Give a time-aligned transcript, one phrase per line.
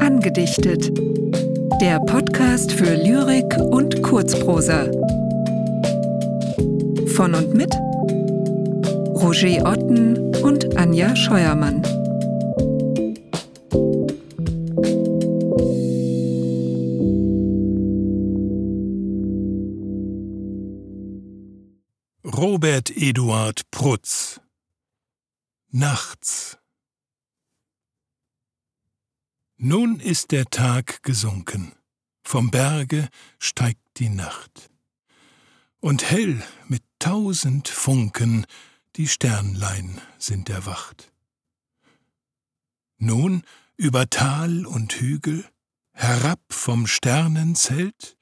[0.00, 0.92] Angedichtet.
[1.80, 4.90] Der Podcast für Lyrik und Kurzprosa.
[7.08, 7.74] Von und mit
[9.22, 11.82] Roger Otten und Anja Scheuermann.
[22.24, 24.40] Robert Eduard Prutz
[25.70, 26.56] Nachts
[29.58, 31.74] Nun ist der Tag gesunken,
[32.22, 34.70] vom Berge steigt die Nacht,
[35.80, 38.46] und hell mit tausend Funken
[38.96, 41.12] die Sternlein sind erwacht.
[42.96, 43.42] Nun
[43.76, 45.46] über Tal und Hügel,
[45.92, 48.16] herab vom Sternenzelt,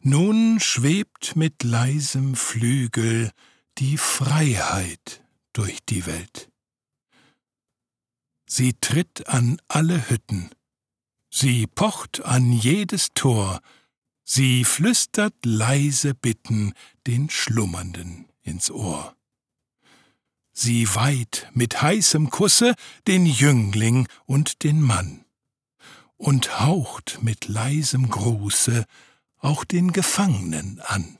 [0.00, 3.30] nun schwebt mit leisem Flügel
[3.78, 5.24] die Freiheit
[5.54, 6.50] durch die Welt.
[8.56, 10.48] Sie tritt an alle Hütten,
[11.28, 13.60] sie pocht an jedes Tor,
[14.22, 16.72] sie flüstert leise Bitten
[17.08, 19.16] den Schlummernden ins Ohr.
[20.52, 22.76] Sie weiht mit heißem Kusse
[23.08, 25.24] den Jüngling und den Mann
[26.16, 28.84] und haucht mit leisem Gruße
[29.38, 31.18] auch den Gefangenen an.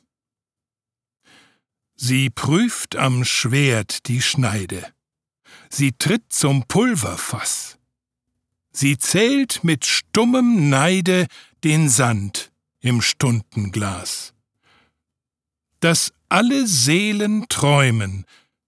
[1.97, 4.94] Sie prüft am Schwert die Schneide,
[5.71, 7.79] sie tritt zum Pulverfass,
[8.73, 11.27] sie zählt mit stummem Neide
[11.63, 14.35] den Sand im Stundenglas.
[15.81, 18.25] Dass alle Seelen träumen,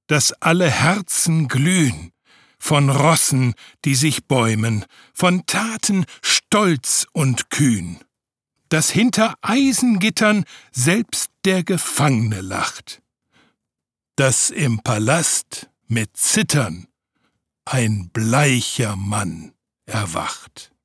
[0.06, 2.12] dass alle Herzen glühen,
[2.58, 3.54] von Rossen,
[3.84, 7.98] die sich bäumen, von Taten stolz und kühn.
[8.68, 13.02] Dass hinter Eisengittern selbst der Gefangene lacht,
[14.16, 16.86] dass im Palast mit Zittern
[17.64, 19.52] ein bleicher Mann
[19.86, 20.75] erwacht.